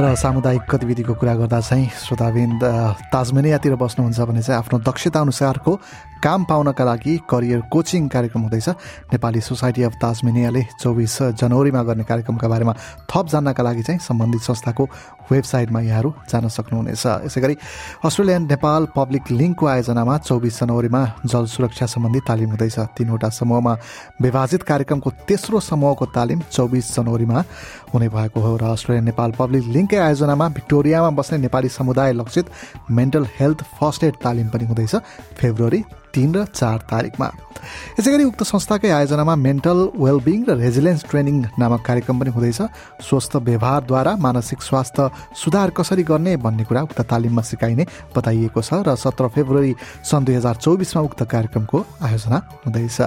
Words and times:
र 0.00 0.14
सामुदायिक 0.16 0.62
गतिविधिको 0.64 1.14
कुरा 1.20 1.34
गर्दा 1.44 1.60
चाहिँ 1.60 1.86
श्रोताबिन्द 1.92 2.62
ताजमेनियातिर 3.12 3.74
बस्नुहुन्छ 3.76 4.20
भने 4.32 4.42
चाहिँ 4.42 4.58
आफ्नो 4.58 4.78
दक्षता 4.80 5.20
अनुसारको 5.20 5.72
काम 6.24 6.44
पाउनका 6.44 6.84
लागि 6.84 7.14
करियर 7.28 7.60
कोचिङ 7.72 8.08
कार्यक्रम 8.08 8.42
हुँदैछ। 8.42 8.68
नेपाली 9.12 9.40
सोसाइटी 9.40 9.82
अफ 9.82 9.94
ताजमेनियाले 10.00 10.62
चौबिस 10.80 11.16
जनवरीमा 11.40 11.82
गर्ने 11.82 12.04
कार्यक्रमका 12.04 12.48
बारेमा 12.48 12.74
थप 13.08 13.26
जान्नका 13.28 13.62
लागि 13.62 13.82
चाहिँ 13.82 14.00
सम्बन्धित 14.00 14.40
संस्थाको 14.40 14.84
वेबसाइटमा 15.32 15.80
यहाँहरू 15.80 16.12
जान 16.28 16.48
सक्नुहुनेछ। 16.48 17.06
यसै 17.24 17.40
गरी 17.40 17.56
अस्ट्रेलियन 18.04 18.42
नेपाल 18.52 18.88
पब्लिक 18.96 19.30
लिङ्कको 19.30 19.66
आयोजनामा 19.66 20.18
चौबिस 20.18 20.60
जनवरीमा 20.60 21.02
जल 21.24 21.44
सुरक्षा 21.46 21.86
सम्बन्धी 21.86 22.20
तालिम 22.28 22.48
हुँदैछ। 22.52 22.78
तिनवटा 22.96 23.28
समूहमा 23.28 23.72
विभाजित 24.20 24.62
कार्यक्रमको 24.62 25.10
तेस्रो 25.28 25.60
समूहको 25.60 26.04
तालिम 26.12 26.40
चौबिस 26.52 26.94
जनवरीमा 26.96 27.44
हुने 27.94 28.08
भएको 28.08 28.40
हो 28.40 28.56
र 28.56 28.64
अस्ट्रेलियन 28.76 29.04
नेपाल 29.04 29.30
पब्लिक 29.40 29.64
लिङ्ककै 29.90 30.06
आयोजनामा 30.06 30.46
भिक्टोरियामा 30.54 31.10
बस्ने 31.18 31.38
नेपाली 31.38 31.68
समुदाय 31.68 32.12
लक्षित 32.14 32.46
मेन्टल 32.90 33.24
हेल्थ 33.38 33.62
फर्स्ट 33.78 34.04
एड 34.04 34.14
तालिम 34.22 34.48
पनि 34.48 34.64
हुँदैछ। 34.64 34.94
फेब्रुअरी 35.38 35.80
तिन 36.14 36.34
र 36.34 36.44
चार 36.50 36.78
तारिकमा। 36.90 37.28
यसै 37.98 38.10
गरी 38.12 38.24
उक्त 38.24 38.42
संस्थाकै 38.42 38.90
आयोजनामा 38.90 39.34
मेन्टल 39.36 39.78
वेलबिङ 39.94 40.38
र 40.48 40.56
रेजिलेन्स 40.56 41.04
ट्रेनिङ 41.10 41.36
नामक 41.60 41.80
कार्यक्रम 41.86 42.16
पनि 42.20 42.30
हुँदैछ। 42.30 42.60
स्वस्थ 43.04 43.36
व्यवहारद्वारा 43.36 44.12
मानसिक 44.16 44.62
स्वास्थ्य 44.62 45.10
सुधार 45.36 45.70
कसरी 45.76 46.02
गर्ने 46.02 46.36
भन्ने 46.40 46.64
कुरा 46.64 46.82
उक्त 46.82 47.00
तालिममा 47.04 47.42
सिकाइने 47.42 47.84
बताइएको 48.16 48.60
छ 48.60 48.80
र 48.80 48.96
सत्र 48.96 49.28
फेब्रुअरी 49.28 49.74
सन् 50.02 50.24
दुई 50.24 50.34
हजार 50.34 50.56
चौबिसमा 50.56 51.02
उक्त 51.02 51.20
कार्यक्रमको 51.28 51.78
आयोजना 52.00 52.38
हुँदैछ। 52.64 52.98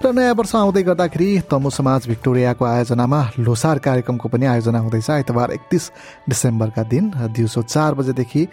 र 0.00 0.06
नयाँ 0.14 0.34
वर्ष 0.38 0.54
आउँदै 0.54 0.82
गर्दाखेरि 0.86 1.28
तमु 1.50 1.70
समाज 1.70 2.06
भिक्टोरियाको 2.08 2.64
आयोजनामा 2.64 3.20
लोसार 3.42 3.78
कार्यक्रमको 3.82 4.28
पनि 4.28 4.46
आयोजना 4.46 4.78
हुँदैछ। 4.78 5.10
आइतबार 5.10 5.50
एकतिस 5.50 5.84
डिसेम्बरका 6.30 6.82
दिन 6.86 7.04
दिउँसो 7.34 7.62
चार 7.66 7.94
बजेदेखि 7.98 8.46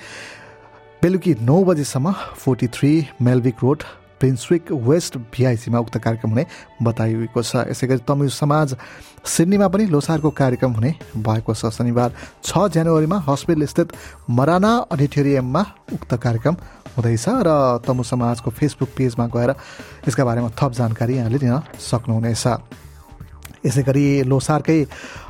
बेलुकी 1.08 1.34
नौ 1.40 1.64
बजीसम्म 1.64 2.12
forty 2.36 2.68
three 2.68 2.90
Melville 3.24 3.56
Road 3.64 3.84
Brunswick 4.20 4.72
West 4.88 5.18
भिआइसीमा 5.34 5.80
उक्त 5.80 5.98
कार्यक्रम 6.04 6.30
हुने 6.30 6.46
बताइएको 6.84 7.42
छ। 7.42 7.64
यसै 7.72 7.88
गरी 7.88 8.04
तमिल 8.04 8.30
समाज 8.30 8.76
सिडनीमा 9.24 9.68
पनि 9.72 9.86
लोसारको 9.88 10.30
कार्यक्रम 10.36 10.72
हुने 10.76 10.92
भएको 11.16 11.54
छ। 11.54 11.72
शनिबार 11.72 12.12
छ 12.44 12.68
जनवरीमा 12.76 13.18
हस्पिटल 13.24 13.66
स्थित 13.66 13.94
मराना 14.28 14.72
अडिटोरियममा 14.92 15.64
उक्त 15.96 16.12
कार्यक्रम 16.20 16.56
हुँदैछ 16.98 17.26
र 17.48 17.56
तमु 17.88 18.04
समाजको 18.04 18.52
फेसबुक 18.52 18.90
पेजमा 18.98 19.28
गएर 19.32 19.56
यसका 20.08 20.26
बारेमा 20.28 20.52
थप 20.60 20.72
जानकारी 20.76 21.16
यहाँले 21.16 21.40
लिन 21.40 21.56
सक्नुहुनेछ। 21.80 22.44
यसै 23.66 23.84
गरी 23.84 24.24
लोसारकै 24.24 24.80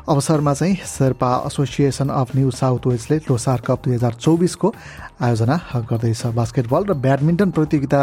अवसरमा 0.08 0.54
चाहिँ 0.54 0.76
Sherpa 0.88 1.32
Association 1.48 2.10
of 2.10 2.36
New 2.36 2.52
South 2.52 2.88
Wellesley 2.88 3.18
Losar 3.28 3.62
cup 3.68 3.80
दुई 3.84 3.94
हजार 3.94 4.14
चौबिसको 4.16 4.74
आयोजना 5.22 5.56
गर्दैछ। 5.90 6.26
बास्केटबल 6.32 6.84
र 6.86 6.94
ब्याडमिन्टन 6.96 7.50
प्रतियोगिता 7.52 8.02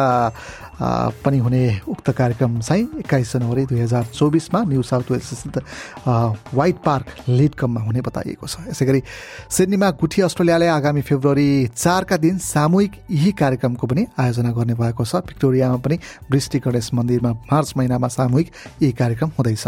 पनि 1.24 1.38
हुने 1.38 1.62
उक्त 1.88 2.10
कार्यक्रम 2.10 2.60
चाहिँ 2.60 2.84
एक्काइस 2.98 3.32
जनवरी 3.32 3.64
दुई 3.66 3.80
हजार 3.80 4.04
चौबिसमा 4.12 4.62
न्यू 4.68 4.82
साउथ 4.82 5.10
वेल्स 5.10 5.30
स्थित 5.34 5.56
वाइट 6.52 6.76
पार्क 6.84 7.06
लिड 7.28 7.54
कपमा 7.54 7.80
हुने 7.80 8.00
बताइएको 8.04 8.46
छ। 8.46 8.68
यसै 8.68 8.84
गरी 8.84 9.00
सिडनीमा 9.48 9.90
गुठी 9.96 10.22
अस्ट्रेलियाले 10.28 10.68
आगामी 10.68 11.02
फेब्रुअरी 11.08 11.48
चारका 11.72 12.16
दिन 12.16 12.38
सामूहिक 12.42 12.92
यही 13.10 13.32
कार्यक्रमको 13.32 13.86
पनि 13.86 14.06
आयोजना 14.18 14.50
गर्ने 14.52 14.74
भएको 14.74 15.04
छ। 15.04 15.24
भिक्टोरियामा 15.24 15.78
पनि 15.78 15.96
वृष्टि 16.28 16.58
गणेश 16.58 16.90
मन्दिरमा 16.94 17.32
मार्च 17.48 17.72
महिनामा 17.76 18.08
सामूहिक 18.10 18.50
यही 18.82 18.92
कार्यक्रम 18.92 19.30
हुँदैछ। 19.38 19.66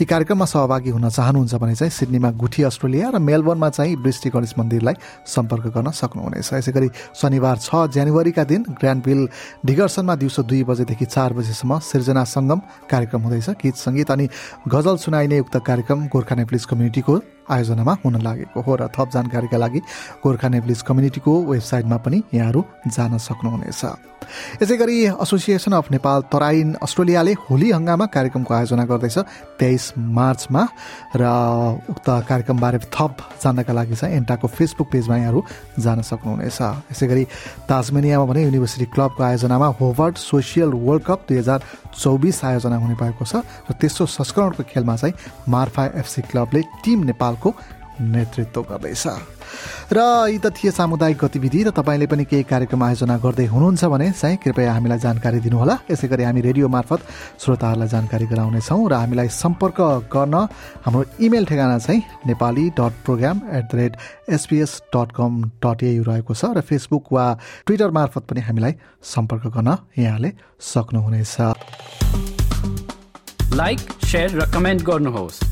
यी 0.00 0.04
कार्यक्रममा 0.04 0.44
सहभागी 0.44 0.90
हुन 0.90 1.08
चाहनुहुन्छ 1.08 1.54
भने 1.54 1.74
चाहिँ 1.74 1.90
सिडनीमा 1.90 2.30
गुठी 2.32 2.62
अस्ट्रेलिया 2.64 3.08
र 3.12 3.18
मेलबर्नमा 3.20 3.68
चाहिँ 3.68 3.96
वृष्टि 3.96 4.30
गणेश 4.32 4.54
मन्दिरलाई 4.58 4.94
सम्पर्क 5.26 5.66
गर्न 5.76 5.90
सक्नुहुनेछ। 5.92 6.52
यसै 6.54 6.72
गरी 6.72 6.88
शनिबार 7.12 7.56
छ 7.58 7.92
जनवरीका 7.92 8.44
दिन 8.44 8.62
ग्रान्डभिल 8.80 9.20
डिगर्सनमा 9.66 10.14
दिउँसो 10.16 10.42
दुई 10.48 10.62
बजेदेखि 10.64 11.06
चार 11.06 11.32
बजेसम्म 11.36 11.78
सिर्जना 11.92 12.24
सङ्गम 12.24 12.60
कार्यक्रम 12.88 13.20
हुँदैछ। 13.22 13.48
गीत 13.60 13.76
सङ्गीत 13.76 14.10
अनि 14.10 14.28
गजल 14.64 14.96
सुनाइने 14.96 15.40
उक्त 15.40 15.56
कार्यक्रम 15.60 16.08
गोर्खा 16.08 16.34
नेप्लिस 16.40 16.64
कम्युनिटीको 16.72 17.14
आयोजनामा 17.50 17.96
हुन 18.04 18.16
लागेको 18.22 18.60
हो 18.60 18.72
र 18.76 18.88
थप 18.94 19.08
जानकारीका 19.12 19.58
लागि 19.58 19.80
गोर्खा 20.22 20.48
नेप्लिस 20.48 20.82
कम्युनिटीको 20.82 21.32
वेबसाइटमा 21.50 21.96
पनि 22.04 22.22
यहाँहरू 22.34 22.60
जान 22.86 23.18
सक्नुहुनेछ। 23.18 23.82
यसै 24.62 24.76
गरी 24.76 24.96
एसोसिएसन 25.18 25.72
अफ 25.72 25.90
नेपाल 25.90 26.20
तराइन 26.32 26.68
अस्ट्रेलियाले 26.82 27.32
होली 27.50 27.68
हङ्गामा 27.70 28.06
कार्यक्रमको 28.06 28.54
आयोजना 28.54 28.84
गर्दैछ 28.86 29.18
तेइस 29.58 29.84
मार्चमा 29.98 30.62
र 31.16 31.22
उक्त 31.90 32.06
कार्यक्रमबारे 32.30 32.78
थप 32.94 33.16
जान्नका 33.42 33.72
लागि 33.72 33.96
चाहिँ 33.98 34.16
एन्टाको 34.16 34.46
फेसबुक 34.48 34.88
पेजमा 34.92 35.16
यहाँहरू 35.16 35.40
जान 35.78 36.00
सक्नुहुनेछ। 36.06 36.60
यसै 36.92 37.06
गरी 37.06 37.24
ताजमेनियामा 37.68 38.24
भने 38.30 38.42
युनिभर्सिटी 38.46 38.86
क्लबको 38.94 39.22
आयोजनामा 39.22 39.68
होवर्ड 39.80 40.14
सोसियल 40.22 40.70
वर्ल्ड 40.70 41.02
कप 41.02 41.20
दुई 41.28 41.38
हजार 41.38 41.60
चौबिस 41.92 42.44
आयोजना 42.44 42.76
हुने 42.78 42.94
भएको 42.94 43.24
छ 43.26 43.42
र 43.42 43.74
तेस्रो 43.74 44.06
संस्करणको 44.06 44.62
खेलमा 44.70 44.96
चाहिँ 44.96 45.14
मार्फा 45.50 45.84
एफसी 45.98 46.22
क्लबले 46.30 46.62
टिम 46.84 46.98
नेपालको 47.32 47.80
नेतृत्व 48.00 48.62
गर्दैछ 48.70 49.06
र 49.92 49.98
यी 50.32 50.38
त 50.40 50.48
थिए 50.56 50.70
सामुदायिक 50.72 51.18
गतिविधि 51.20 51.60
र 51.62 51.70
तपाईँले 51.76 52.06
पनि 52.08 52.24
केही 52.24 52.42
कार्यक्रम 52.48 52.82
आयोजना 52.82 53.16
गर्दै 53.20 53.46
हुनुहुन्छ 53.52 53.84
भने 53.84 54.10
चाहिँ 54.16 54.36
कृपया 54.42 54.72
हामीलाई 54.72 54.98
जानकारी 54.98 55.40
दिनुहोला। 55.44 55.74
यसै 55.92 56.08
गरी 56.08 56.24
हामी 56.24 56.40
रेडियो 56.40 56.68
मार्फत 56.72 57.00
श्रोताहरूलाई 57.36 57.88
जानकारी 57.92 58.26
गराउनेछौँ 58.32 58.80
र 58.88 58.92
हामीलाई 58.96 59.28
सम्पर्क 59.28 60.08
गर्न 60.08 60.34
हाम्रो 60.84 61.04
इमेल 61.20 61.44
ठेगाना 61.46 61.78
चाहिँ 61.78 62.00
Nepali 62.26 62.64
dot 62.80 62.92
program 63.04 63.36
at 63.52 63.64
the 63.68 63.72
rate 63.76 63.92
SPS 64.32 64.72
dot 64.96 65.12
com 65.12 65.30
dot 65.60 65.78
AU 65.84 66.02
रहेको 66.08 66.32
छ 66.34 66.56
र 66.56 66.60
फेसबुक 66.64 67.12
वा 67.12 67.26
ट्विटर 67.68 67.90
मार्फत 67.92 68.24
पनि 68.24 68.40
हामीलाई 68.40 68.72
सम्पर्क 69.04 69.52
गर्न 69.52 69.76
यहाँले 70.00 70.32
सक्नुहुनेछ। 70.72 71.36
लाइक 73.52 73.78
र 74.16 74.50
कमेन्ट 74.50 74.80
गर्नुहोस्। 74.82 75.51